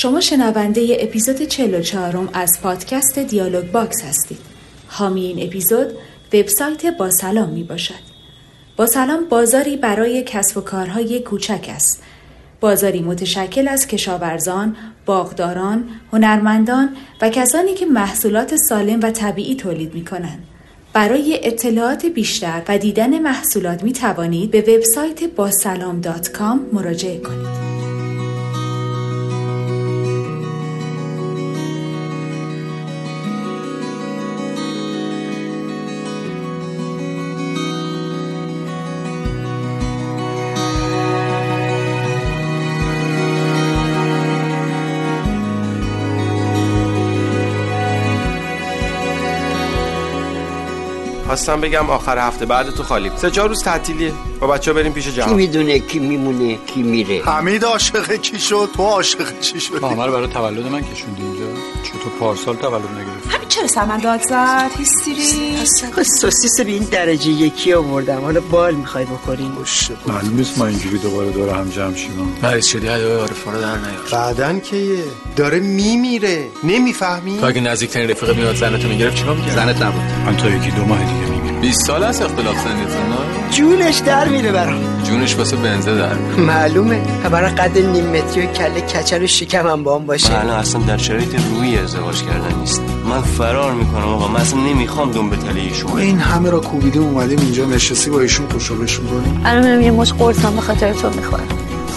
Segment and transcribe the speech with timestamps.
[0.00, 4.38] شما شنونده اپیزود 44 از پادکست دیالوگ باکس هستید.
[4.88, 5.86] حامی این اپیزود
[6.32, 7.94] وبسایت با سلام می باشد.
[8.76, 12.02] با سلام بازاری برای کسب و کارهای کوچک است.
[12.60, 14.76] بازاری متشکل از کشاورزان،
[15.06, 20.44] باغداران، هنرمندان و کسانی که محصولات سالم و طبیعی تولید می کنند.
[20.92, 26.02] برای اطلاعات بیشتر و دیدن محصولات می توانید به وبسایت باسلام
[26.72, 27.67] مراجعه کنید.
[51.38, 53.10] خواستم بگم آخر هفته بعد تو خالی.
[53.16, 54.12] سه چهار روز تعطیلیه.
[54.40, 55.28] با بچه بریم پیش جهان.
[55.28, 60.10] کی می‌دونه کی میمونه کی میره؟ حمید عاشق کی شد؟ تو عاشق چی شد عمر
[60.10, 61.46] برای تولد من کشوندی اینجا.
[61.84, 65.56] چطور پارسال تولد نگرفت همین چرا سمن داد زد؟ هیستری
[66.20, 68.20] سوسیس به این درجه یکی آوردم.
[68.20, 69.52] حالا بال می‌خوای بکنیم
[70.06, 72.36] معلوم نیست ما اینجوری دوباره دور هم جمع شیم.
[72.42, 74.08] مریض شدی؟ ادای عارفا رو در نیار.
[74.12, 75.04] بعدن که
[75.36, 76.48] داره میمیره.
[76.64, 80.02] نمی‌فهمی؟ تو اگه نزدیکترین رفیق میاد زنتو می‌گرفت چیکار می‌کرد زنت نبود.
[80.26, 81.27] من تا یکی دو ماه دیگه
[81.60, 82.98] 20 سال است اختلاف سنیتون
[83.50, 84.80] جونش در میره برام.
[85.04, 87.00] جونش واسه بنزه در معلومه.
[87.30, 90.44] برای قد نیم متری و کله کچل و شکم هم با هم باشه.
[90.44, 92.82] من اصلا در شرایط روی ازدواج کردن نیست.
[93.04, 97.38] من فرار می‌کنم آقا من اصلا نمی‌خوام دنبه تله ایشون این همه را کوبیده اومدیم
[97.38, 101.48] اینجا نشستی با ایشون خوشحالش می‌کنیم الان منم یه مش قرصم به خاطر تو می‌خورم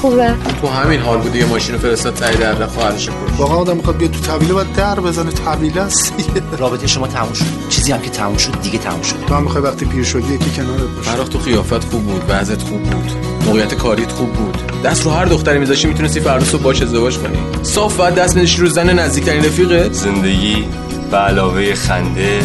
[0.02, 0.34] خوبه.
[0.62, 3.98] تو همین حال بودی یه ماشین رو فرستاد تایی در خواهرش کش واقعا آدم می‌خواد
[3.98, 5.32] بیاد تو طویله باید در بزنه.
[5.32, 6.14] طویله است
[6.58, 7.46] رابطه شما تموم شد.
[7.70, 10.50] چیزی هم که تموم شد دیگه تموم شد تو هم می‌خوای وقتی پیر شدی یکی
[10.50, 11.10] کنارت باشه.
[11.10, 13.12] فراخ تو قیافت خوب بود وضعت خوب بود
[13.46, 14.58] موقعیت کاریت خوب بود.
[14.84, 17.38] دست رو هر دختری میذاشی می‌تونستی فردا صبح باش ازدواج کنی.
[17.64, 20.66] صاف بعد دست میذاشی رو زن نزدیکترین رفیقت زندگی
[21.12, 22.40] به علاوه خنده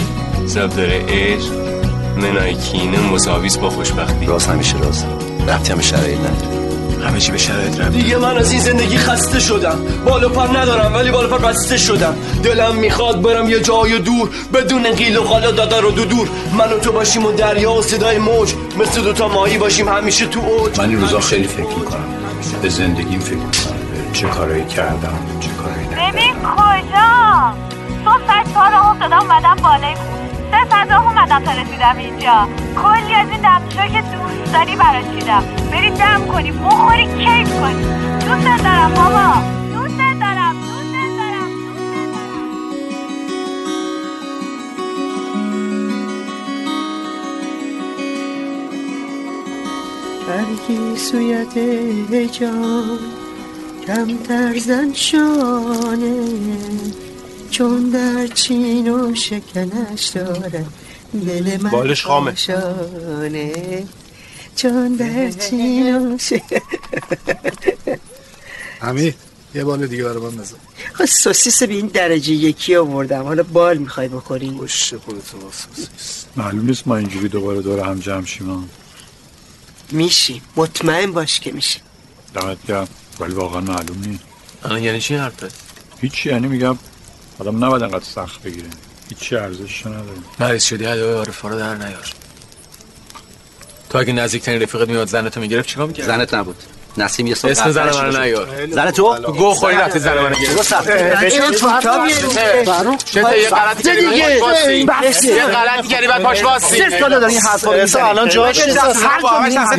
[0.55, 1.53] داره عشق
[2.17, 4.27] منای کینه مساویس با خوشبختی.
[4.27, 5.07] راست همیشه راست.
[5.49, 6.56] رفتی همه شرایط نداره.
[7.07, 9.79] همه چی به شرایط رفت دیگه من از این زندگی خسته شدم.
[10.05, 12.17] بالا پر ندارم ولی بالا پر بسته شدم.
[12.43, 16.73] دلم می‌خواد برم یه جای دور بدون قیل و قالا دادر و دو دور من
[16.73, 18.55] و تو باشیم و دریا و صدای موج.
[18.79, 20.81] مثل دوتا ماهی باشیم همیشه تو اوج.
[20.81, 22.05] من این روزا خیلی فکر می‌کنم.
[22.63, 23.77] به زندگیم فکر می‌کنم.
[24.13, 26.13] چه کارایی کردم چه کارایی نکردم.
[26.13, 27.55] ببین کجا؟
[28.05, 29.95] صبح ساعت چهار افتادم اومدم بالای
[30.51, 32.49] سه راه اومدم تا رسیدم اینجا.
[32.83, 34.03] کلی از این دستشوی که
[34.53, 37.83] داری برات چیدم بری دم کنی بخوری کیف کنی
[38.27, 39.35] دوست دارم بابا.
[39.73, 40.57] دوست دارم.
[40.61, 41.51] دوست دارم.
[50.29, 51.59] برگی سویت
[52.33, 52.99] جان
[53.87, 56.15] کمتر زن شانه
[57.51, 60.65] چون در چین و شکنش داره.
[61.27, 62.35] دل من بالش خامه.
[64.57, 66.61] چون در چین و شکن...
[68.81, 69.15] همین
[69.55, 70.57] یه بال دیگه برای من بزن.
[70.93, 73.23] خب سوسیس به این درجه یکی آوردم.
[73.23, 76.25] حالا بال می‌خوای بخوری؟ خوش خودتو با سوسیس.
[76.37, 78.71] معلوم نیست ما اینجوری دوباره دور هم جمع شیم.
[79.91, 81.83] میشیم مطمئن باش که میشیم
[82.35, 82.89] دمت گرم.
[83.21, 84.23] ولی واقعا معلوم نیست.
[84.65, 85.49] الان یعنی چی حرفه؟
[86.01, 86.79] هیچی یعنی میگم
[87.39, 88.69] آدم نباید انقدر سخت بگیره.
[89.09, 90.19] هیچی ارزش نداره.
[90.41, 92.13] مریض شدی ادای عارفا رو در نیار.
[93.97, 96.57] تو اگه نزدیکترین رفیقت میاد زنتو می‌گرفت چیکار می‌کرد زنت نبود.
[96.97, 98.67] نسیم یه صبح اسم زن من نیار.
[98.71, 100.43] زن تو تو گو خوری رفتی زن من چه
[103.41, 107.33] یه غلطی کردی؟ بعد پاش واسی یه غلطی کردی بعد پاش واسی سه سال داری
[107.33, 109.03] این حرفا؟ می‌زنی الان جاش هر دست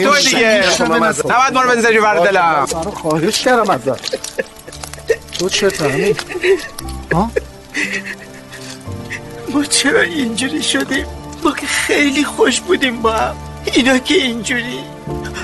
[0.04, 0.64] تو دیگه.
[0.82, 4.18] نباید ما رو بنزری ور دلم خواهش کردم ازت.
[5.40, 6.16] تو چه همین
[7.14, 7.32] ها؟
[9.50, 11.06] ما چرا اینجوری شدیم؟
[11.44, 13.36] ما که خیلی خوش بودیم با هم.
[13.74, 14.80] اینا که اینجوری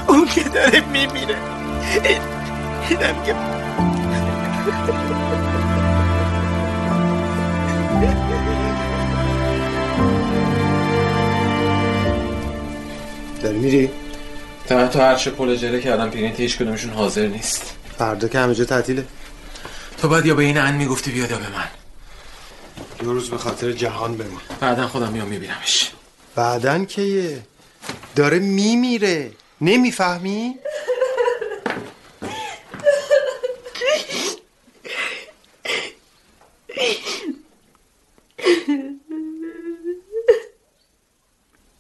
[0.08, 1.36] اون که داره میمیره
[2.04, 2.22] این
[2.90, 3.36] اینم که
[13.44, 13.90] داری میری
[14.68, 18.56] تا تو هر چه پول جره کردم پرینت هیچ کدومشون حاضر نیست فردا که همه
[18.56, 19.06] جا تعطیله
[19.98, 21.68] تو بعد یا به این ان می‌گفتی بیاد یا به من
[23.00, 25.92] دو روز به خاطر جهان بمون بعدا خودم میام میبینمش
[26.36, 27.44] بعدن که یه
[28.16, 29.32] داره میمیره
[29.62, 30.60] نمی‌فهمی؟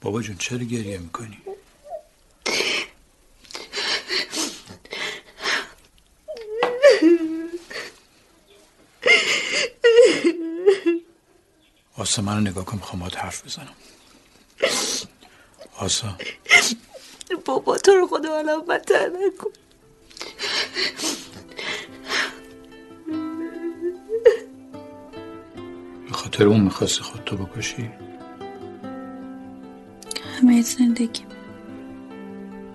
[0.01, 1.41] بابا جون چرا گریه می‌کنی؟
[11.97, 13.75] آسمان رو نگاه کن می‌خوام حرف بزنم
[15.83, 16.17] آسا.
[17.45, 19.49] بابا تو رو خدا حالا بدتر نکن.
[26.07, 27.89] به خاطر اون می‌خواستی خودتو بکشی؟
[30.37, 31.23] همه زندگی.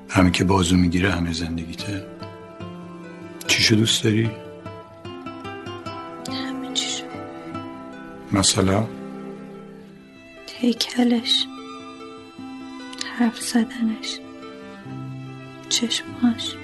[0.09, 2.07] همین که بازو می‌گیره همه زندگیته.
[3.47, 4.31] چیشو دوست داری؟
[6.29, 7.05] همه چیشو
[8.33, 8.87] مثلا؟
[10.59, 11.47] هیکلش.
[13.19, 14.19] حرف زدنش.
[15.69, 16.55] چشمهاش.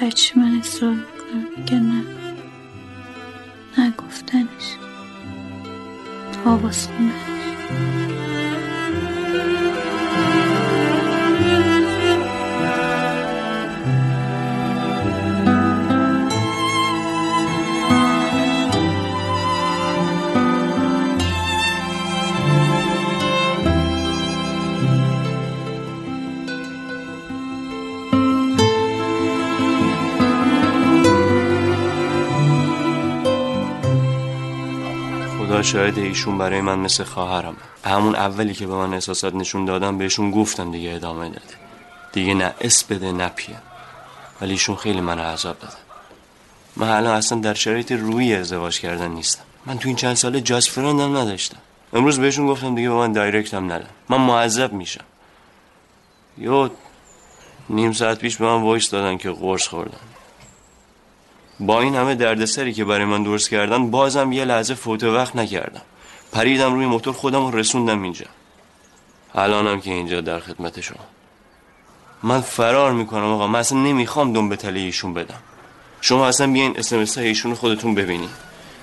[0.00, 2.04] که من اصرار می‌کنم میگه نه.
[3.78, 4.76] نگفتنش.
[6.44, 7.29] آواز خوندنش
[35.62, 37.56] شاید ایشون برای من مثل خواهرم.
[37.84, 41.40] همون اولی که به من احساسات نشون دادم بهشون گفتم دیگه ادامه نده
[42.12, 43.56] دیگه نه اس بده نه PM
[44.40, 45.74] ولی ایشون خیلی من عذاب دادن.
[46.76, 49.42] من الان اصلا در شرایط روی ازدواج کردن نیستم.
[49.66, 51.58] من تو این چند ساله just friend م نداشتم.
[51.92, 53.88] امروز بهشون گفتم دیگه به من direct هم ندن.
[54.08, 55.04] من معذب میشم.
[56.38, 56.68] یه
[57.68, 59.98] نیم ساعت پیش به من voice دادن که قرص خوردن.
[61.60, 65.82] با این همه دردسری که برای من درست کردن بازم یه لحظه فوت وقت نکردم.
[66.32, 68.26] پریدم روی موتور خودم رو رسوندم اینجا.
[69.34, 71.04] الانم که اینجا در خدمت شما.
[72.22, 73.46] من فرار می‌کنم آقا.
[73.46, 75.42] من اصلا نمی‌خوام دم به ایشون بدم.
[76.00, 78.30] شما اصلا بیاین اسمس های ایشون خودتون ببینین.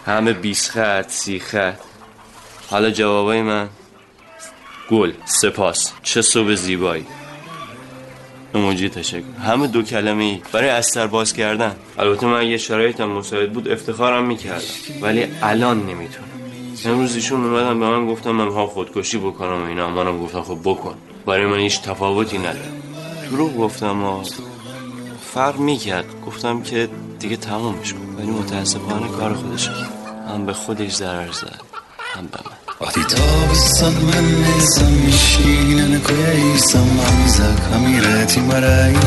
[0.06, 1.80] همه 20 خط سی خط.
[2.70, 3.70] حالا جوابای من.
[4.90, 5.92] گل سپاس.
[6.04, 7.06] چه صبح زیبایی.
[8.58, 9.24] اموجی تشکر.
[9.46, 11.76] همه دو کلمه ای برای استر باز کردن.
[11.98, 14.66] البته من یه شرایطم مساعد بود افتخارم می‌کردم
[15.02, 16.28] ولی الان نمی‌تونم.
[16.86, 19.90] امروز ایشون اومدن به من گفتم من ها خودکشی بکنم و اینا.
[19.90, 20.96] منم گفتم خب بکن.
[21.26, 22.72] برای من هیچ تفاوتی نداره.
[23.32, 24.24] دروغ گفتم و
[25.34, 26.06] فرق می‌کرد.
[26.26, 26.90] گفتم که
[27.20, 28.16] دیگه تمومش کن.
[28.18, 29.70] ولی متاسفانه کار خودش
[30.30, 31.62] هم به خودش ضرر زد
[32.14, 32.67] هم به من.
[32.82, 38.98] وقتی تابستان من نیستم میشینن کویسم همیزک همیرتی مراییسم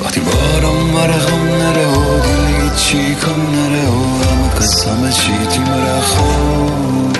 [0.00, 6.00] وقتی بارم مرغم نره و دلی چی کم نره و همه قسم چی تی مرا
[6.00, 7.17] خوابی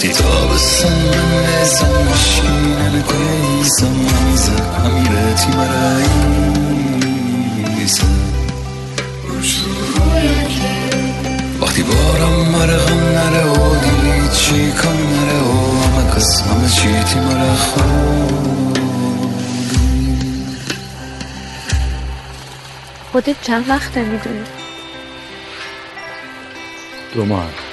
[0.00, 0.92] وقتی تابستان
[1.60, 7.00] نیستم میشینن کویسم همیزک همیرتی مراییسم
[11.60, 15.46] وقتی بارم مرغم نره و دلی چی کم نره و
[15.80, 17.54] همه کس همه چی تی مرا
[23.12, 24.44] خودت چند وقته می‌دونی؟
[27.14, 27.69] دو ماه.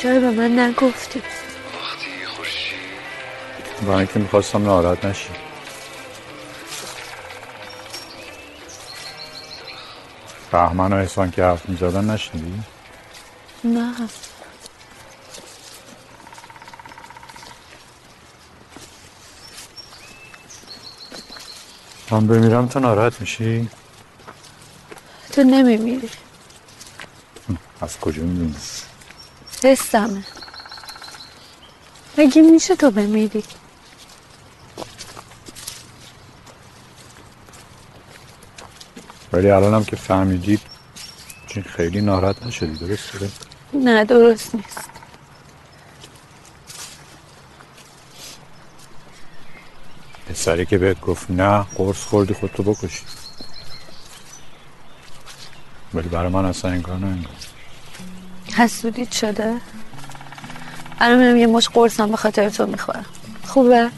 [0.00, 1.22] چرا به من نگفتی
[3.86, 5.28] با اینکه می‌خواستم ناراحت نشی
[10.52, 12.62] بهمن و احسان که حرف می‌زدن نشنیدی؟
[13.64, 13.94] نه
[22.10, 23.68] من بمیرم تو ناراحت میشی؟
[25.32, 26.10] تو نمیمیری
[27.80, 28.54] از کجا می‌دونی؟
[29.64, 30.24] حسمه.
[32.18, 33.44] مگه میشه تو بمیری؟
[39.32, 40.60] ولی الانم که فهمیدید
[41.46, 43.30] چون خیلی ناراحت نشدی درسته؟
[43.74, 44.90] نه درست نیست.
[50.28, 53.04] پسری که بهت گفت نه قرص خوردی خودتو بکشی.
[55.94, 57.49] ولی برای من اصلا انگار نه انگار
[58.60, 59.60] حسودیت شده؟
[60.98, 63.06] الان میرم یه مش قرصم به خاطر تو می‌خورم.
[63.44, 63.90] خوبه؟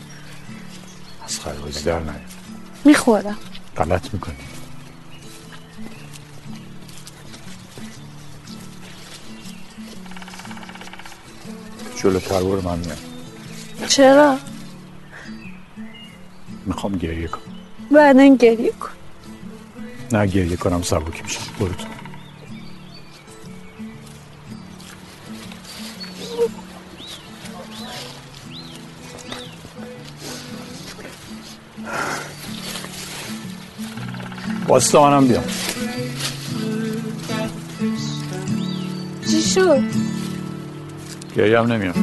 [1.24, 2.20] از خربازی در نیار
[2.84, 3.38] می‌خورم.
[3.76, 4.34] غلط می‌کنی.
[12.02, 12.98] جلوتر برو من میام.
[13.88, 14.38] چرا؟
[16.66, 17.42] می‌خوام گریه کنم.
[17.90, 18.88] بعدا گریه کن.
[20.12, 22.01] نه گریه کنم سبک میشم برو تو.
[34.71, 35.43] واستا منم بیام
[39.31, 39.79] چی شد؟
[41.35, 41.93] گریه هم نمیام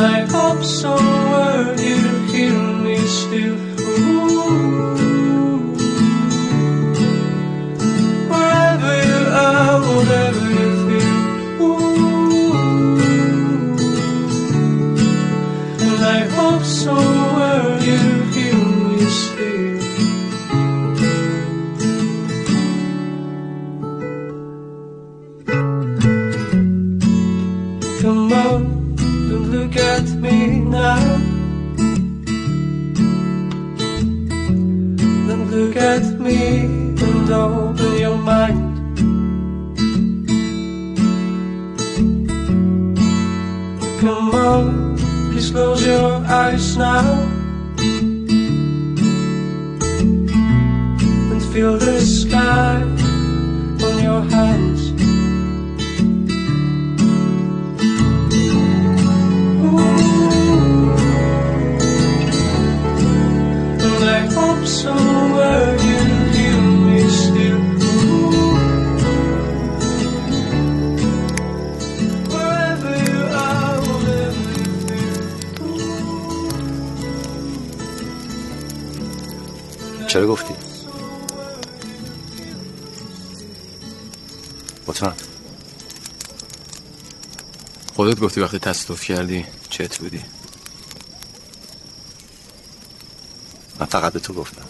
[0.16, 2.00] I hope somewhere you
[2.32, 3.56] hear me still.
[3.80, 4.60] Ooh.
[8.30, 10.33] Wherever you are, whatever
[44.05, 44.97] Come on,
[45.31, 47.23] please close your eyes now.
[51.31, 52.83] And feel the sky
[53.83, 54.91] on your hands.
[63.81, 65.14] And I hope somewhere
[80.15, 80.53] چرا گفتی؟
[84.87, 85.15] مطمئن
[87.95, 90.21] خودت گفتی وقتی تصادف کردی چت بودی.
[93.79, 94.65] من فقط به تو گفتم.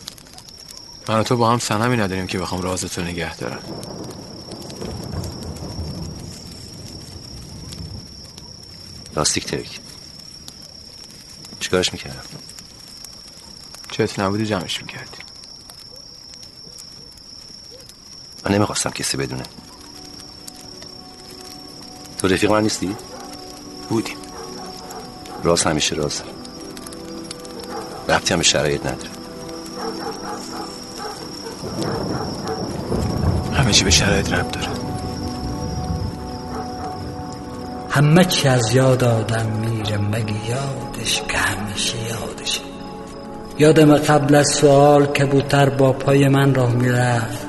[1.10, 3.64] من و تو با هم سنمی نداریم که بخوام رازتو نگه دارم.
[9.16, 9.80] لاستیک ترک.
[11.60, 12.24] چیکارش می‌کردم؟
[13.92, 15.25] چت نبودی جمعش می‌کردی.
[18.46, 19.44] من نمی‌خواستم کسی بدونه.
[22.18, 22.96] تو رفیق من نیستی؟
[23.90, 24.18] بودیم
[25.44, 26.22] راز همیشه راز
[28.10, 29.10] ربطی هم به شرایط نداره.
[33.54, 34.68] همه چی به شرایط رب داره.
[37.90, 42.62] همه چی از یاد آدم میره مگه یادش که همیشه یادشه.
[43.58, 47.45] یادم قبل از سوال کبوتر با پای من راه می‌رفت.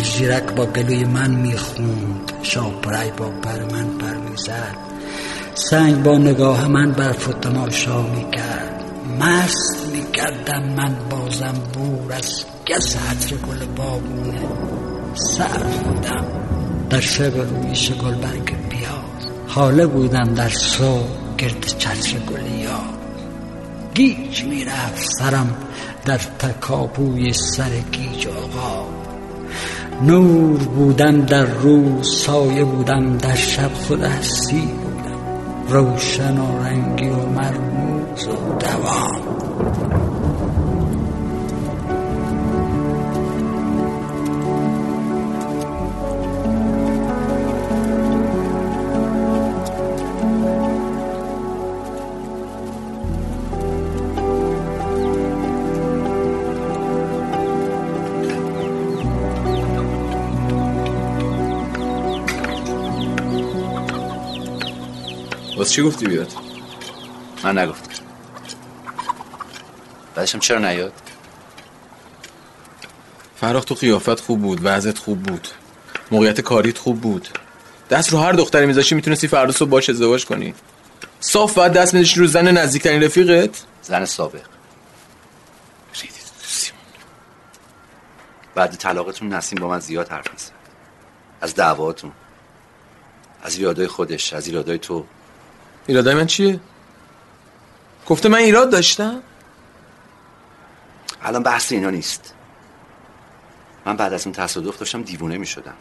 [0.00, 2.32] جیرجیرک با گلوی من می‌خوند.
[2.42, 4.76] شاپرای با بر من پر می‌زد.
[5.54, 8.84] سنگ با نگاه من برف و تماشا می‌کرد.
[9.20, 14.40] مست می‌کردم من بازم بور از گس عطر گل بابونه.
[15.14, 16.24] سر بودم
[16.90, 19.04] در شب رویش گل برگ بیار
[19.46, 22.96] حاله بودم در صبح گرد چتر گل یار
[23.94, 25.56] گیج می‌رفت سرم
[26.04, 28.95] در تکاپوی سر گیج آقا
[30.02, 35.20] نور بودم در روز سایه بودم در شب خود هستی بودم.
[35.68, 39.25] روشن و رنگی و مرموز و دوام.
[65.66, 66.32] واسه چی گفتی بیاد؟
[67.44, 68.04] من نگفتم.
[70.14, 70.92] بعدشم چرا نیاد؟
[73.36, 75.48] فراخ تو قیافت خوب بود وضعت خوب بود.
[76.10, 77.28] موقعیت کاریت خوب بود.
[77.90, 80.54] دست رو هر دختری میذاشی می‌تونستی فردا صبح باش ازدواج کنی.
[81.20, 84.40] صاف باید دست میذاشی رو زن نزدیکترین رفیقت؟ زن سابق.
[88.54, 90.52] بعد طلاقتون نسیم با من زیاد حرف می‌زد.
[91.40, 92.12] از دعواتون
[93.42, 95.06] از ایرادای خودش از ایرادای تو.
[95.86, 96.60] ایرادای من چیه؟
[98.06, 99.22] گفته من ایراد داشتم؟
[101.22, 102.34] الان بحث اینا نیست.
[103.84, 105.74] من بعد از اون تصادف داشتم دیوونه می شدم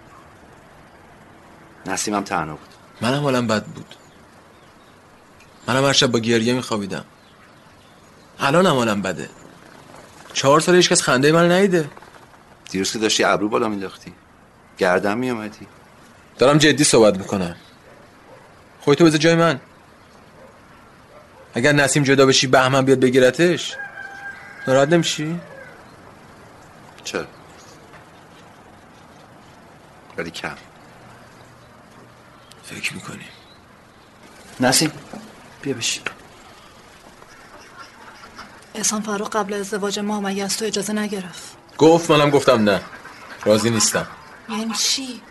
[1.85, 2.69] نسیمم تنها بود.
[3.01, 3.95] منم حالم بد بود.
[5.67, 7.05] منم هر شب با گریه میخوابیدم.
[8.39, 9.29] الان هم حالم بده.
[10.33, 11.89] چهار سال هیچ کس خنده من نیده
[12.69, 14.13] دیروز که داشتی ابرو بالا مینداختی
[14.77, 15.67] گردن میومدی
[16.37, 17.55] دارم جدی صحبت می‌کنم.
[18.81, 19.59] خودتو بذار جای من.
[21.55, 23.75] اگر نسیم جدا بشی بهمن بیاد بگیرتش
[24.67, 25.39] ناراحت نمیشی؟
[27.03, 27.25] چرا؟
[30.17, 30.55] ولی کم.
[32.63, 33.25] فکر می‌کنی.
[34.59, 34.91] نسیم
[35.61, 36.03] بیا بشین.
[38.75, 41.57] احسان فاروق قبل ازدواج ما مگه از تو اجازه نگرفت.
[41.77, 42.81] گفت منم گفتم نه.
[43.45, 44.07] راضی نیستم.
[44.49, 45.21] یعنی چی؟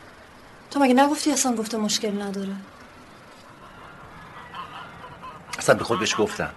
[0.70, 2.52] تو مگه نگفتی احسان گفته مشکل نداره؟
[5.64, 6.50] اصلا به خود بهش گفتم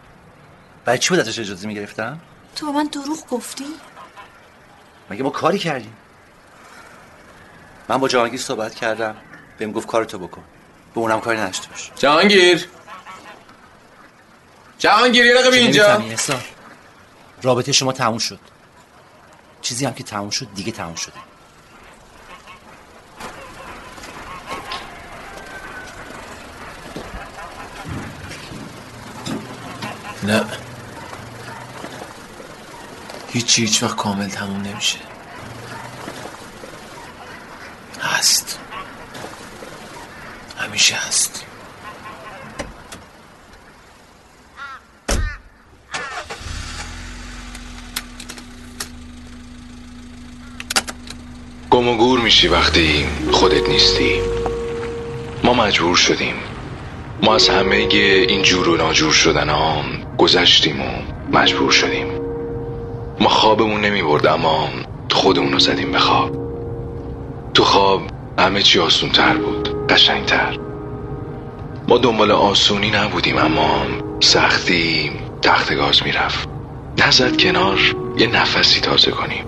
[0.86, 2.20] برای چی بود ازش اجازه می‌گرفتم
[2.56, 3.66] تو به من دروغ گفتی؟
[5.10, 5.94] مگه ما کاری کردیم؟
[7.90, 9.16] من با جهانگیر صحبت کردم.
[9.58, 10.44] بهم گفت کارتو بکن.
[10.94, 11.92] به اونم کاری نشته باش.
[11.96, 12.68] جهانگیر!
[14.80, 16.04] جهانگیر یه رقم اینجا؟
[17.42, 18.40] رابطه شما تموم شد.
[19.62, 21.14] چیزی هم که تموم شد دیگه تموم شده.
[30.28, 30.46] نه.
[33.30, 34.98] هیچی هیچ وقت کامل تموم نمیشه.
[38.02, 38.60] هست.
[40.58, 41.44] همیشه هست.
[51.70, 54.22] گم و گور میشی وقتی خودت نیستی.
[55.44, 56.36] ما مجبور شدیم.
[57.22, 59.84] ما از همه این جور و ناجور شدن ها
[60.18, 60.86] گذشتیم و
[61.38, 62.08] مجبور شدیم.
[63.20, 64.70] ما خوابمون نمی برد اما
[65.12, 66.32] خودمون رو زدیم به خواب.
[67.54, 68.02] تو خواب
[68.40, 70.58] همه چی آسون تر بود قشنگ تر
[71.88, 73.82] ما دنبال آسونی نبودیم اما
[74.20, 76.50] سختی تخت گاز می‌رفت.
[76.98, 77.80] نزد کنار
[78.18, 79.46] یه نفسی تازه کنیم.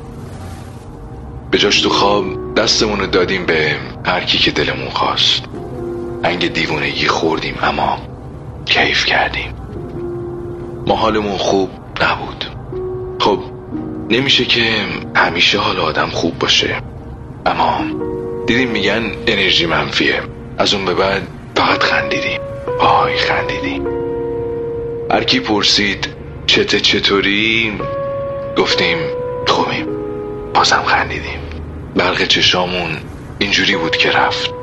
[1.51, 5.43] به جاش تو خواب دستمون رو دادیم به هر کی که دلمون خواست.
[6.23, 7.97] انگ دیوونگی خوردیم اما
[8.65, 9.59] کیف کردیم.
[10.89, 11.69] ما حالمون خوب
[12.02, 12.45] نبود.
[13.19, 13.39] خب
[14.10, 16.82] نمیشه که همیشه حال آدم خوب باشه.
[17.45, 17.82] اما
[18.47, 20.21] دیدیم میگن انرژی منفیه.
[20.58, 22.39] از اون به بعد فقط خندیدیم.
[22.80, 23.88] آی خندیدیم.
[25.12, 26.08] هر کی پرسید
[26.47, 27.80] چته چطوری
[28.58, 28.97] گفتیم
[29.47, 29.88] خوبیم.
[30.54, 31.39] بازم خندیدیم.
[31.95, 32.97] برق چشامون
[33.39, 34.54] اینجوری بود که رفت.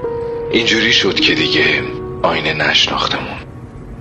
[0.53, 1.83] اینجوری شد که دیگه
[2.23, 3.37] آینه نشناختمون.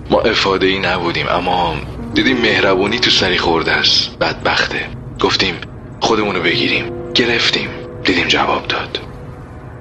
[0.09, 1.75] ما افاده ای نبودیم اما
[2.15, 4.17] دیدیم مهربونی تو سری خورده است.
[4.19, 4.89] بدبخته.
[5.19, 5.55] گفتیم
[6.01, 6.91] خودمونو بگیریم.
[7.15, 7.69] گرفتیم.
[8.03, 8.99] دیدیم جواب داد.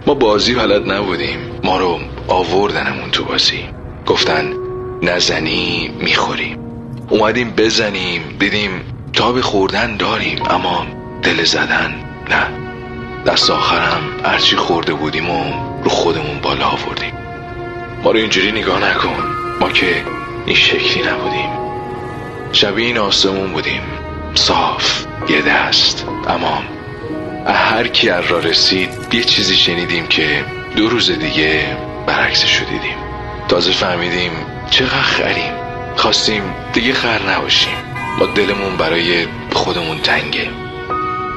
[0.07, 1.39] ما بازی بلد نبودیم.
[1.65, 3.69] ما رو آوردنمون تو بازی.
[4.07, 4.53] گفتن
[5.03, 6.59] نزنی می‌خوریم
[7.11, 8.23] اومدیم بزنیم.
[8.39, 8.71] دیدیم
[9.13, 10.87] تاب خوردن داریم اما
[11.23, 11.95] دل زدن
[12.31, 12.47] نه.
[13.27, 15.45] دست آخرم هرچی خورده بودیم و
[15.85, 17.13] رو خودمون بالا آوردیم.
[18.05, 19.25] ما رو اینجوری نگاه نکن.
[19.61, 20.05] ما که
[20.47, 21.64] این شکلی نبودیم.
[22.55, 23.83] شبیه این آسمون بودیم.
[24.35, 26.63] صاف یه دست اما
[27.47, 30.45] هر کی را رسید یه چیزی شنیدیم که
[30.77, 32.97] دو روز دیگه برعکسش رو دیدیم.
[33.49, 34.31] تازه فهمیدیم
[34.71, 35.53] چقدر خریم.
[35.97, 37.75] خواستیم دیگه خر نباشیم.
[38.19, 40.49] ما دلمون برای خودمون تنگه.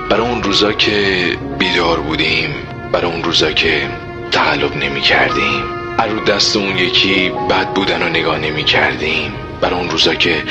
[0.10, 2.56] برای اون روزا که بیدار بودیم
[2.92, 3.90] برای اون روزا که
[4.32, 5.64] تقلب نمی کردیم
[6.00, 10.44] هر دستمون یکی بد بودن رو نگاه نمی کردیم برای اون روزا که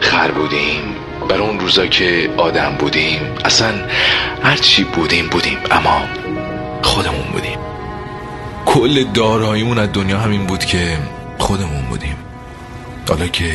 [0.00, 0.96] خر بودیم
[1.28, 3.20] برای اون روزا که آدم بودیم.
[3.44, 3.72] اصلا
[4.42, 6.02] هر چی بودیم بودیم اما
[6.82, 7.58] خودمون بودیم.
[8.66, 10.98] کل داراییمون از دنیا همین بود که
[11.38, 12.16] خودمون بودیم.
[13.08, 13.52] حالا که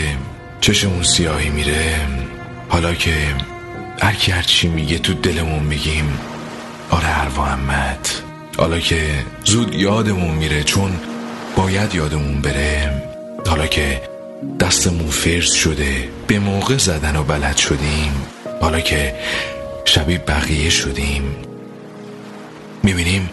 [0.62, 1.96] چشمون سیاهی میره
[2.70, 3.13] حالا که
[4.02, 6.20] هر هر چی میگه تو دلمون میگیم
[6.91, 8.08] آره هر محمد.
[8.58, 9.10] حالا که
[9.44, 11.00] زود یادمون میره چون
[11.56, 13.02] باید یادمون بره
[13.48, 14.02] حالا که
[14.60, 18.26] دستمون فرز شده به موقع زدن و بلد شدیم.
[18.62, 19.16] حالا که
[19.86, 21.36] شبیه بقیه شدیم.
[22.84, 23.30] می‌بینیم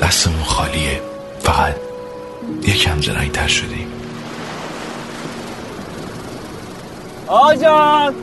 [0.00, 1.00] دستمون خالیه.
[1.42, 1.76] فقط
[2.62, 3.86] یکم زرنگتر شدیم.
[7.26, 8.14] آجان!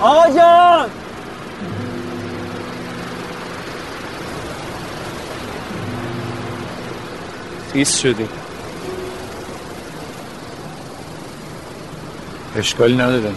[0.00, 0.90] آجان!
[7.72, 8.39] خیس شدیم.
[12.56, 13.34] اشکالی نداره.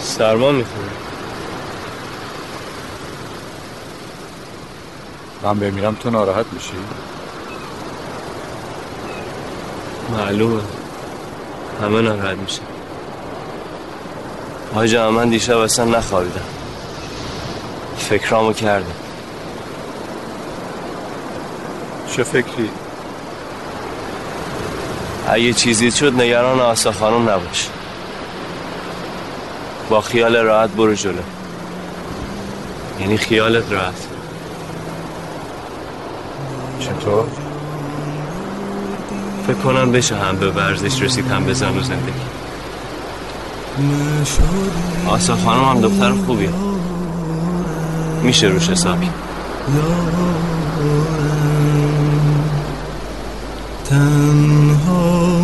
[0.00, 0.90] سرما می‌خوره.
[5.42, 6.72] من بمیرم تو ناراحت میشی؟
[10.16, 10.62] معلومه.
[11.82, 12.60] همه ناراحت میشه
[14.74, 16.40] حاج من دیشب اصلا نخوابیدم.
[17.98, 18.94] فکرامو کردم.
[22.12, 22.70] چه فکری؟
[25.32, 27.68] اگه چیزی شد نگران آسا خانم نباش.
[29.90, 31.12] با خیال راحت برو جلو.
[33.00, 33.94] یعنی خیالت راحت.
[36.80, 37.24] چطور؟
[39.46, 42.12] فکر کنم بشه هم به ورزش رسید هم به زن و زندگی.
[45.08, 46.50] آسا خانم هم دختر خوبیه.
[48.22, 49.10] میشه روش حسابی.
[53.90, 55.39] تنها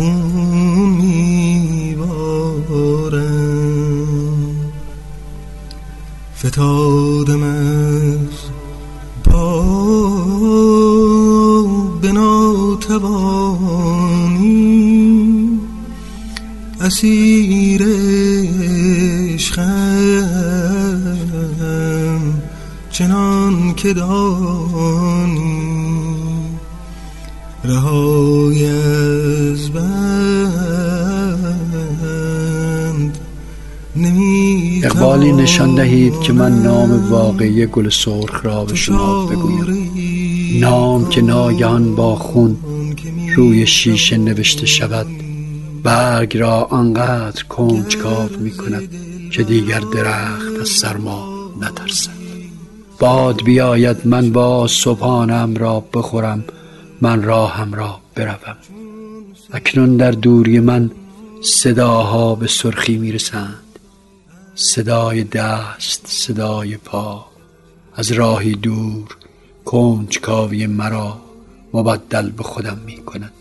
[0.00, 2.00] خون میبارم
[6.38, 8.18] فتادم از
[9.24, 9.62] پا
[12.02, 13.10] به ناتوانی
[16.80, 17.82] اسیر
[19.34, 19.70] عشقم
[22.90, 24.59] چنان که دانی
[35.32, 39.90] نشان دهید که من نام واقعی گل سرخ را به شما بگویم.
[40.60, 42.56] نام که ناگهان با خون
[43.36, 45.06] روی شیشه نوشته شود.
[45.82, 48.88] برگ را آنقدر کنجکاو می کند
[49.32, 52.10] که دیگر درخت از سرما نترسد.
[52.98, 56.44] باد بیاید من با صبحانم را بخورم
[57.00, 58.56] من راهم را بروم.
[59.52, 60.90] اکنون در دوری من
[61.42, 63.69] صداها به سرخی می‌رسند
[64.62, 67.26] صدای دست صدای پا.
[67.94, 69.16] از راهی دور
[69.64, 71.20] کنجکاوی مرا
[71.74, 73.32] مبدل به خودم می کند.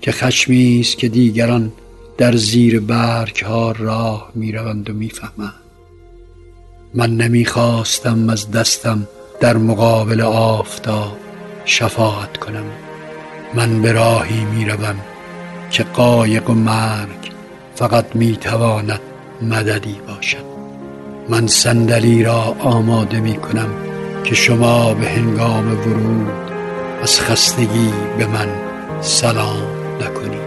[0.00, 1.72] که خشمی است که دیگران
[2.18, 5.54] در زیر برگ ها راه می روند و می فهمند.
[6.94, 9.08] من نمی خواستم از دستم
[9.40, 11.16] در مقابل آفتاب
[11.64, 12.66] شفاعت کنم.
[13.54, 14.96] من به راهی می روم
[15.70, 17.32] که قایق و مرگ
[17.74, 19.00] فقط می تواند
[19.42, 20.44] مددی باشد
[21.28, 23.68] من صندلی را آماده می کنم
[24.24, 26.50] که شما به هنگام ورود
[27.02, 28.48] از خستگی به من
[29.00, 29.62] سلام
[30.00, 30.43] نکنید.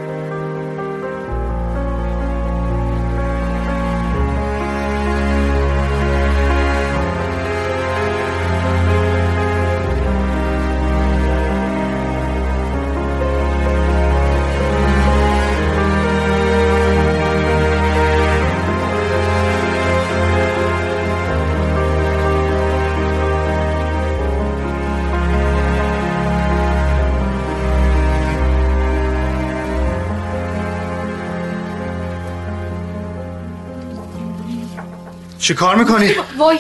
[35.47, 36.59] چی کار می‌کنی؟ وای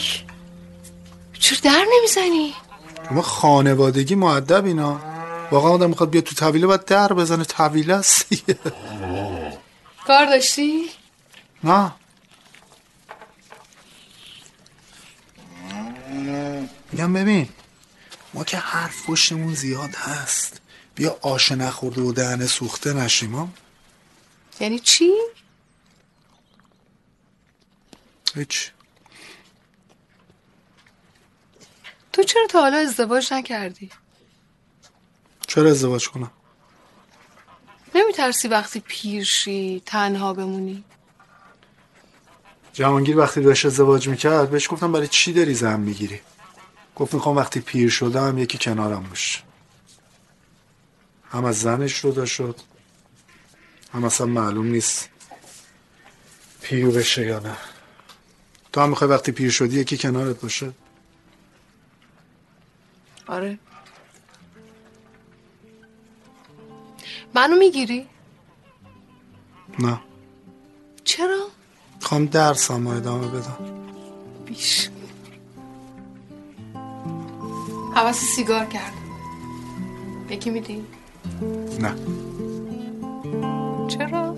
[1.39, 2.53] چرا در نمی‌زنی؟
[3.11, 5.01] ما خانوادگی معدب اینا
[5.51, 8.25] واقعا آدم می‌خواد بیاد تو طویله باید در بزنه طویله است.
[10.07, 10.89] کار داشتی؟
[11.63, 11.91] نه
[16.91, 17.49] میگم ببین
[18.33, 20.61] ما که حرف پشتمون زیاد هست
[20.95, 23.49] بیا آش نخورده و دهنه سوخته نشیم ها
[24.59, 25.13] یعنی چی؟
[28.35, 28.71] هیچ
[32.17, 33.89] تو چرا تا حالا ازدواج نکردی؟
[35.47, 36.31] چرا ازدواج کنم؟
[37.95, 40.83] نمیترسی وقتی پیرشی تنها بمونی؟
[42.73, 46.21] جهانگیر وقتی داشت ازدواج می‌کرد بهش گفتم برای چی داری زن می‌گیری؟
[46.95, 49.39] گفت می‌خوام وقتی پیر شدم یکی کنارم باشه.
[51.31, 52.55] هم از زنش جدا شد
[53.93, 55.09] هم اصلا معلوم نیست
[56.61, 57.57] پیر بشه یا نه.
[58.73, 60.73] تو هم می‌خوای وقتی پیر شدی یکی کنارت باشه؟
[63.27, 63.59] آره
[67.33, 68.07] منو می‌گیری؟
[69.79, 69.99] نه
[71.03, 71.47] چرا؟
[71.95, 73.57] می‌خوام درسم رو ادامه بدم
[74.45, 74.89] بیش
[77.95, 78.93] حواس سیگار کرد
[80.29, 80.85] یکی میدی؟
[81.79, 81.95] نه
[83.87, 84.35] چرا؟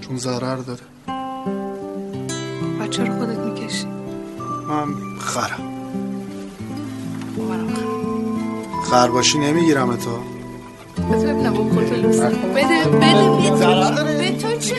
[0.00, 0.80] چون ضرر داره
[2.80, 3.86] و چرا خودت می‌کشی؟
[4.68, 5.77] من خرم
[8.90, 10.10] خر باشی نمی‌گیرم تا
[11.10, 12.36] بذار ببینم با خودتو لوس بده.
[12.36, 14.74] بده بده تو چه؟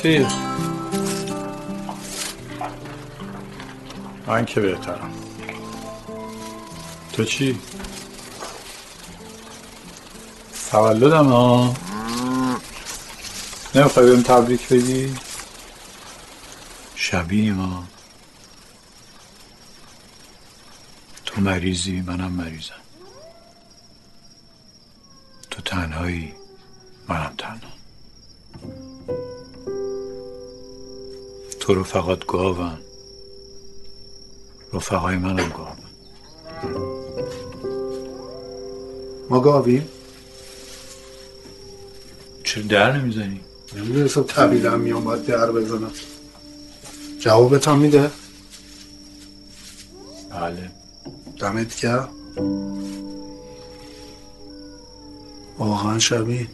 [0.00, 0.26] رفیق.
[4.26, 5.12] من که بهترم.
[7.12, 7.58] تو چی؟
[10.70, 11.74] تولدم ها
[13.74, 15.14] نمی‌خوای بهم تبریک بگی؟
[16.94, 17.84] شبیه ما.
[21.26, 22.74] تو مریضی منم مریضم.
[25.50, 26.34] تو تنهایی
[27.08, 27.69] منم تنها.
[31.60, 32.78] تو رفقات گاون
[34.72, 35.76] رفقای منم گاون
[39.30, 39.88] ما گاویم؟
[42.44, 43.40] چرا در نمی‌زنی؟
[43.76, 45.92] نمی‌دونستم طویلم میام باید در بزنم.
[47.18, 48.10] جوابت هم میده؟
[50.30, 50.70] بله.
[51.40, 52.08] دمت گرم.
[55.58, 56.46] واقعا شبیه.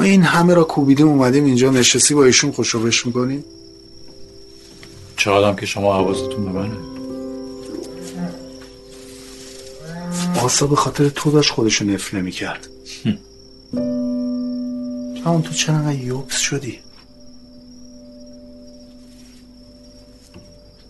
[0.00, 3.44] ما این همه را کوبیدیم اومدیم اینجا نشستی با ایشون خوشوبش می‌کنیم؟
[5.16, 6.76] چقدرم که شما حواستون به منه؟
[10.42, 12.68] آسا به خاطر تو داشت خودشو نفله می‌کرد
[15.24, 16.78] همون تو چرا یوبس شدی؟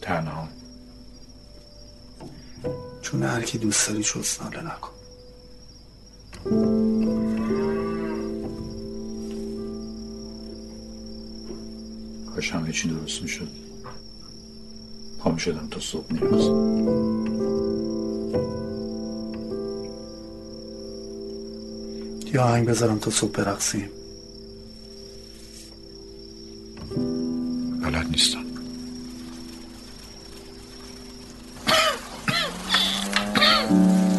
[0.02, 0.48] تنها.
[3.02, 4.90] چون هر کی دوست داری چوست ناله نکن.
[12.40, 13.48] کاش همه چی درست می‌شد.
[15.18, 16.44] پا شدم تا صبح نیاز
[22.34, 23.90] یا آهنگ بذارم تا صبح برقصیم.
[27.82, 28.44] بلد نیستم.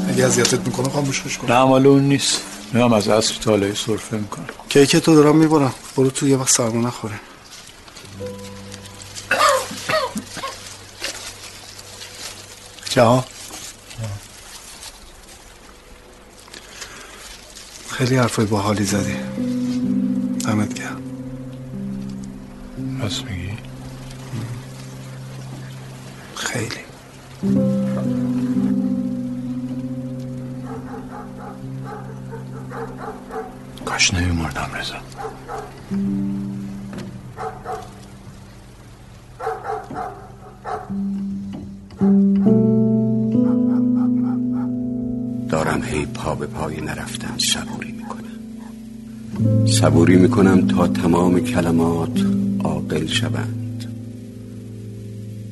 [0.09, 2.41] اگه اذیتت می‌کنه خاموشش کن نه مال اون نیست.
[2.73, 4.45] میام از اصر تا حالا سرفه می‌کنم.
[4.69, 5.73] کیک تو دارم می‌برم.
[5.97, 7.19] برو تو یه وقت سرما نخوره.
[12.91, 13.23] جهان
[17.89, 19.15] خیلی حرفای باحالی زدی.
[20.45, 21.01] دمت گرم.
[23.01, 23.57] بس میگی؟
[26.35, 26.81] خیلی.
[33.85, 34.95] کاش نمیمردم رضا.
[46.35, 48.21] به پای نرفتن صبوری می‌کنم.
[49.65, 52.21] صبوری می‌کنم تا تمام کلمات
[52.63, 53.85] عاقل شوند.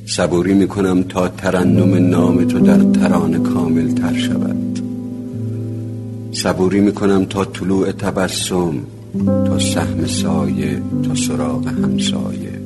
[0.06, 4.80] صبوری می‌کنم تا ترنم نام تو در ترانه کامل تر شود.
[6.32, 8.74] صبوری می‌کنم تا طلوع تبسم
[9.26, 12.60] تا سهم سایه تا سراغ همسایه.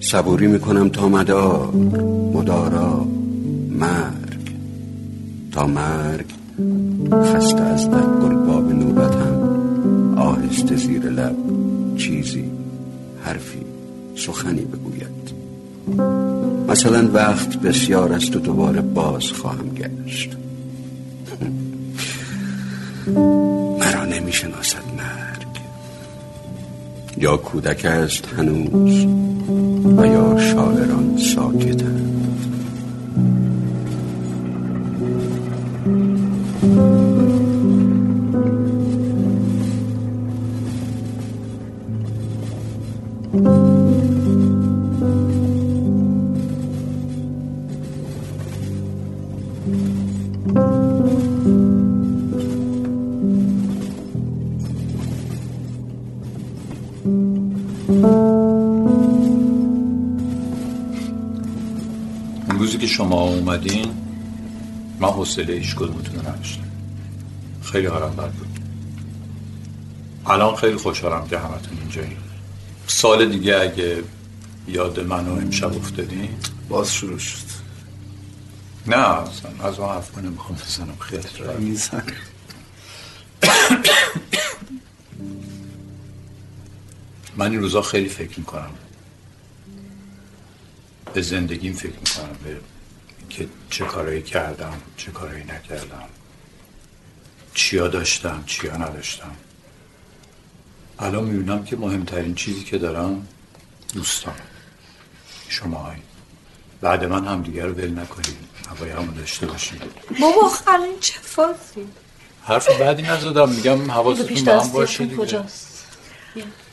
[0.00, 1.74] صبوری می‌کنم تا مدار
[2.34, 3.06] مدارا
[3.70, 4.15] مرگ
[5.56, 6.26] تا مرگ.
[7.12, 9.34] خسته از در گلباب نوبتم
[10.18, 11.36] آهسته زیر لب.
[11.96, 12.44] چیزی
[13.22, 13.60] حرفی
[14.16, 15.32] سخنی بگوید.
[16.68, 20.30] مثلا وقت بسیار است و دوباره باز خواهم گشت.
[23.80, 25.60] مرا نمی‌شناسد مرگ.
[27.18, 29.04] یا کودک است هنوز
[29.98, 32.15] و یا شاعران ساکتند
[62.58, 63.88] روزی شما اومدین
[65.00, 66.62] من حوصله هیچ کدومتون نداشتم.
[67.62, 68.60] خیلی آرام بود.
[70.26, 72.16] الان خیلی خوشحالم که همتون اینجایی
[72.96, 74.04] سال دیگه اگه
[74.68, 77.36] یاد منو امشب افتادین باز شروع شد.
[78.86, 80.96] نه اصلا از اون حرف نمی‌خوام بزنم.
[81.00, 81.22] خیلی.
[81.58, 82.02] میزن
[87.36, 88.70] من این روزا خیلی فکر می‌کنم.
[91.14, 92.56] به زندگیم فکر می‌کنم به
[93.30, 96.08] که چه کارایی کردم چه کارایی نکردم.
[97.54, 99.36] چیا داشتم چیا نداشتم.
[100.98, 103.28] الان می‌بینم که مهمترین چیزی که دارم
[103.94, 104.34] دوستان
[105.48, 105.92] شما
[106.80, 108.36] بعد من هم دیگر رو ول نکنید
[108.68, 109.82] هوای همون داشته باشید.
[110.20, 111.88] بابا آخر این چه فازی
[112.42, 115.16] حرف بعدی نزدم میگم حواستون به هم باشه دیگه.
[115.16, 115.86] کجاست؟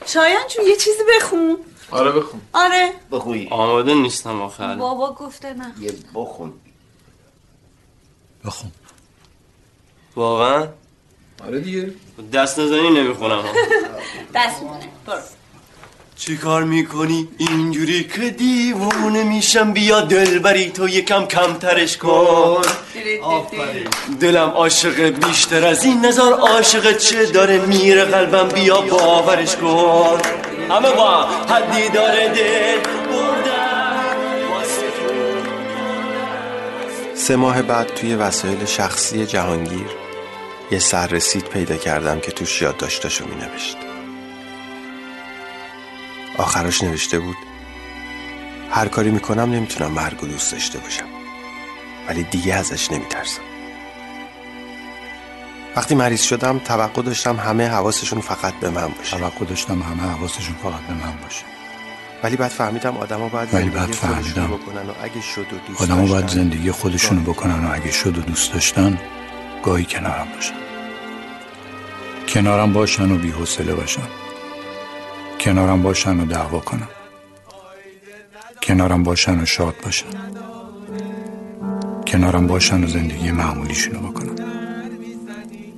[0.06, 1.58] شایان جون یه چیزی بخون.
[1.92, 2.42] آره بخون.
[2.54, 2.94] آره.
[3.12, 3.48] بخوی.
[3.52, 5.74] آماده نیستم آخر بابا گفته نه.
[5.80, 6.54] یه بخون.
[8.46, 8.72] بخون.
[10.16, 10.68] واقعا؟
[11.48, 11.94] آره دیگه.
[12.34, 13.44] دست نزنی نمی‌خونم.
[14.36, 15.18] دست می‌کنه برو.
[16.16, 19.72] چی کار می‌کنی؟ اینجوری که دیوونه میشم.
[19.72, 22.62] بیا دل بری تو یکم کمترش کن.
[24.20, 26.06] دلم عاشق بیشتر از این.
[26.06, 28.48] نظر عاشق چه داره؟ میره قلبم.
[28.48, 30.20] بیا باورش کن.
[30.70, 32.80] همه با حدی داره دل
[37.16, 40.03] سه ماه بعد توی وسایل شخصی جهانگیر
[40.74, 43.78] یه سررسید پیدا کردم که توش یادداشتاشو می نوشت
[46.38, 47.36] آخرش نوشته بود
[48.72, 51.06] هر کاری می‌کنم نمی‌تونم مرگ و دوست داشته باشم.
[52.08, 53.42] ولی دیگه ازش نمیترسم.
[55.76, 59.18] وقتی مریض شدم توقع داشتم همه حواسشون فقط به من باشه.
[59.18, 61.44] توقع داشتم همه حواسشون فقط به من باشه.
[62.24, 65.58] ولی بعد فهمیدم آدما باید ولی زندگی بعد خودشونو فهمیدم بکنن و اگه شد و
[65.68, 69.02] دوست آدم باید زندگی خودشونو بکنن و اگه شد و دوست داشتن
[69.64, 70.63] گاهی کنارم باشن.
[72.28, 74.08] کنارم باشن و بی‌حوصله باشن.
[75.40, 76.88] کنارم باشن و دعوا کنن.
[78.64, 80.06] کنارم باشن و شاد باشن.
[82.08, 84.36] کنارم باشن و زندگی معمولیشونو بکنن.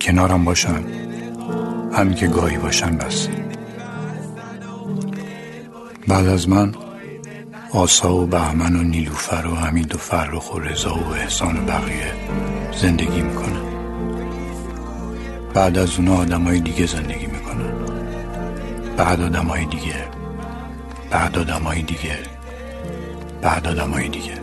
[0.02, 0.84] کنارم باشن.
[1.94, 3.28] همین که گاهی باشن بس.
[6.08, 6.76] بعد از من
[7.72, 12.14] آسا و بهمن و نیلوفر و حمید و فرخ و رضا و احسان و بقیه
[12.82, 13.65] زندگی می‌کنن.
[15.56, 17.74] بعد از اونا آدمای دیگه زندگی می‌کنن.
[18.98, 19.96] بعد آدمای دیگه.
[21.12, 22.18] بعد آدمای دیگه.
[23.42, 24.34] بعد آدمای دیگه.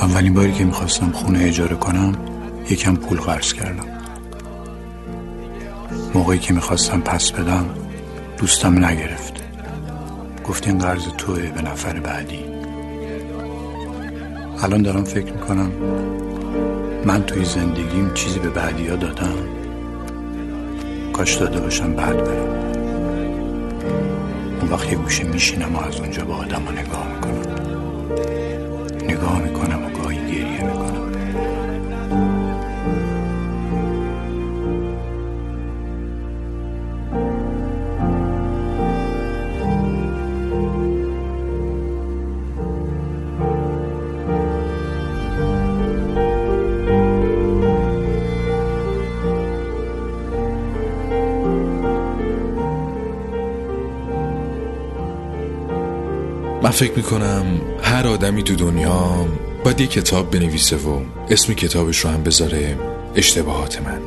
[0.00, 2.12] اولین باری که می‌خواستم خونه اجاره کنم
[2.70, 3.86] یکم پول قرض کردم.
[6.14, 7.66] موقعی که می‌خواستم پس بدم
[8.36, 9.32] دوستم نگرفت.
[10.48, 12.44] گفت این قرض توه به نفر بعدی.
[14.62, 15.72] الان دارم فکر می‌کنم
[17.04, 19.38] من توی زندگیم چیزی به بعدی ها دادم.
[21.12, 22.48] کاش داده باشم بعد برم.
[24.60, 27.42] اون وقت یه گوشه میشینم و از اونجا با آدم نگاه می‌کنم.
[29.04, 29.77] نگاه می‌کنم
[56.78, 59.26] فکر می‌کنم هر آدمی تو دنیا
[59.64, 61.00] باید یه کتاب بنویسه و
[61.30, 62.76] اسم کتابش رو هم بذاره
[63.14, 64.00] اشتباهات من.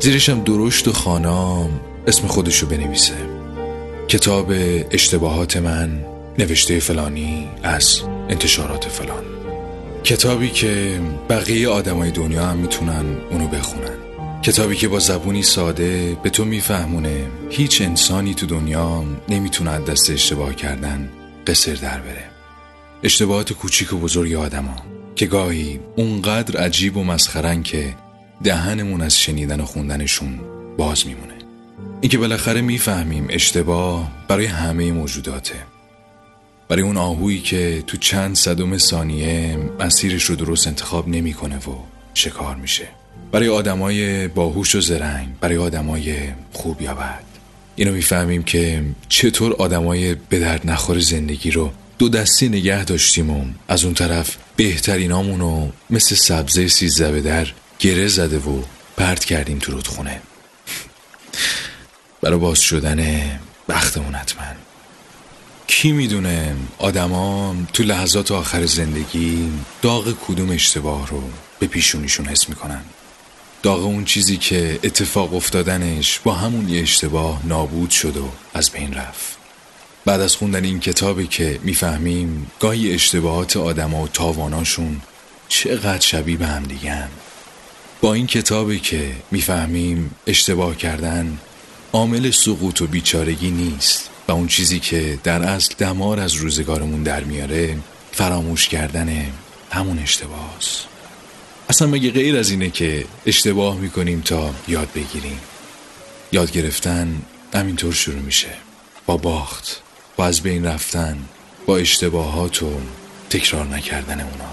[0.00, 3.14] زیرش هم درشت و خانام اسم خودش رو بنویسه.
[4.08, 4.52] کتاب
[4.90, 6.04] اشتباهات من
[6.38, 9.24] نوشته فلانی از انتشارات فلان.
[10.04, 13.96] کتابی که بقیه آدمای دنیا هم می‌تونن اونو بخونن.
[14.42, 20.54] کتابی که با زبونی ساده به تو میفهمونه هیچ انسانی تو دنیا نمی‌تونه دست اشتباه
[20.54, 21.08] کردن
[21.46, 22.24] قصر در بره.
[23.02, 24.76] اشتباهات کوچیک و بزرگ آدما
[25.16, 27.94] که گاهی اونقدر عجیب و مسخرن که
[28.44, 30.40] دهنمون از شنیدن و خوندنشون
[30.76, 31.34] باز میمونه.
[32.00, 35.54] اینکه بالاخره می‌فهمیم اشتباه برای همه موجوداته.
[36.68, 41.76] برای اون آهویی که تو چند صدم ثانیه مسیرش رو درست انتخاب نمی‌کنه و
[42.14, 42.88] شکار میشه.
[43.32, 46.16] برای آدمای باهوش و زرنگ برای آدمای
[46.52, 47.33] خوب یا بد.
[47.76, 53.44] اینو می‌فهمیم که چطور آدمای به درد نخور زندگی رو دو دستی نگه داشتیم و
[53.68, 57.46] از اون طرف بهترینامون رو مثل سبزه سیزده به در
[57.78, 58.62] گره زده و
[58.96, 60.20] پرت کردیم تو رودخونه.
[62.22, 63.30] برای باز شدن
[63.68, 64.44] بختمون حتما.
[65.66, 69.50] کی می‌دونه آدما تو لحظات آخر زندگی
[69.82, 71.22] داغ کدوم اشتباه رو
[71.58, 72.80] به پیشونیشون حس می‌کنن.
[73.64, 78.94] داغ اون چیزی که اتفاق افتادنش با همون یه اشتباه نابود شد و از بین
[78.94, 79.38] رفت
[80.04, 85.00] بعد از خوندن این کتابی که می‌فهمیم گاهی اشتباهات آدما و تاواناشون
[85.48, 87.08] چقدر شبیه به هم دیگن
[88.00, 91.38] با این کتابی که می‌فهمیم اشتباه کردن
[91.92, 97.24] عامل سقوط و بیچارگی نیست و اون چیزی که در اصل دمار از روزگارمون در
[97.24, 97.76] میاره
[98.12, 99.32] فراموش کردن
[99.70, 100.93] همون اشتباه است.
[101.74, 105.40] اصلا مگه غیر از اینه که اشتباه می‌کنیم تا یاد بگیریم؟
[106.32, 107.22] یاد گرفتن
[107.54, 108.48] همینطور شروع میشه.
[109.06, 109.82] با باخت
[110.16, 111.18] با از بین رفتن
[111.66, 112.70] با اشتباهات و
[113.30, 114.50] تکرار نکردن اونا.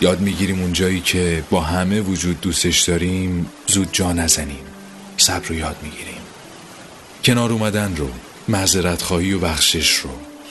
[0.00, 4.64] یاد می‌گیریم اون جایی که با همه وجود دوستش داریم زود جا نزنیم.
[5.16, 6.22] صبر رو یاد می‌گیریم.
[7.24, 8.08] کنار اومدن رو
[8.48, 10.10] معذرت خواهی و بخشش رو.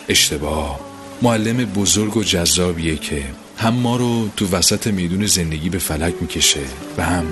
[0.10, 0.80] اشتباه
[1.22, 3.24] معلم بزرگ و جذابیه که
[3.58, 6.60] هم ما رو تو وسط میدون زندگی به فلک می‌کشه
[6.98, 7.26] و هم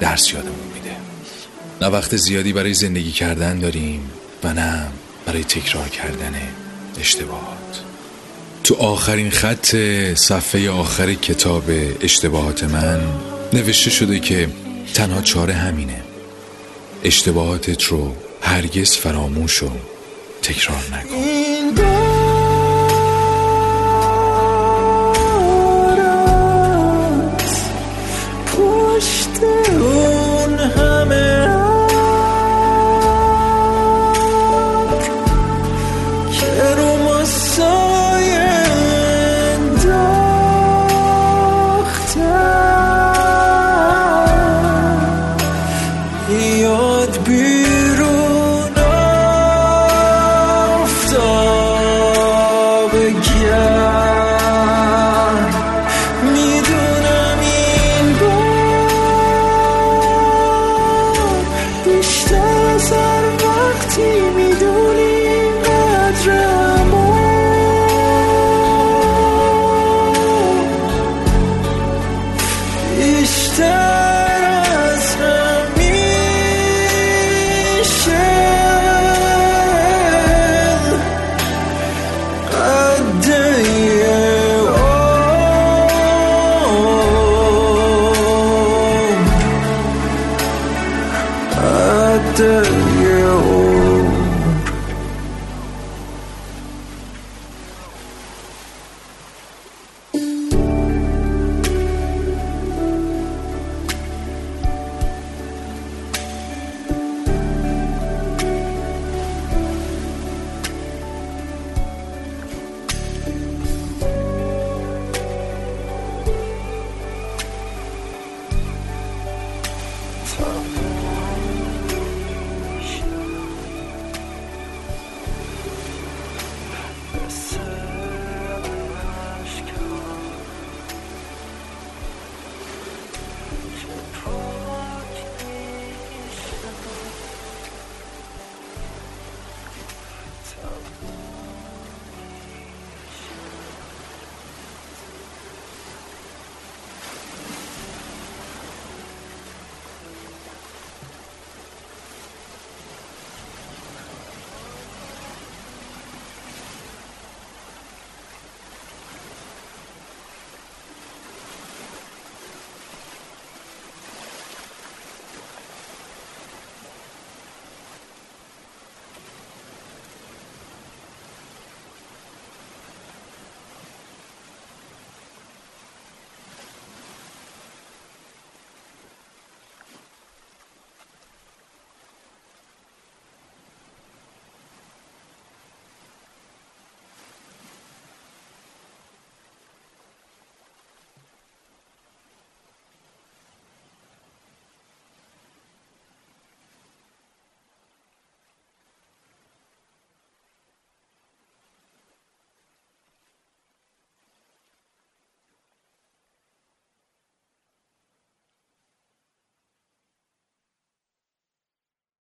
[0.00, 0.96] درس یادمون میده.
[1.82, 4.10] نه وقت زیادی برای زندگی کردن داریم
[4.44, 4.86] و نه
[5.26, 6.34] برای تکرار کردن
[7.00, 7.82] اشتباهات.
[8.64, 9.76] تو آخرین خط
[10.14, 11.64] صفحه آخر کتاب
[12.00, 13.00] اشتباهات من
[13.52, 14.48] نوشته شده که
[14.94, 16.02] تنها چاره همینه.
[17.04, 19.70] اشتباهاتت رو هرگز فراموش و
[20.42, 21.45] تکرار نکن.
[63.98, 64.25] وقتی